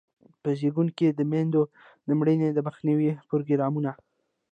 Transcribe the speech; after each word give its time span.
په 0.41 0.49
زیږون 0.59 0.87
کې 0.97 1.07
د 1.11 1.19
میندو 1.31 1.63
د 2.07 2.09
مړینې 2.19 2.49
د 2.53 2.59
مخنیوي 2.67 3.11
پروګرامونه. 3.29 3.91